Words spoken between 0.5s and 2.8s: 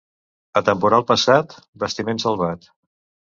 A temporal passat, bastiment salvat.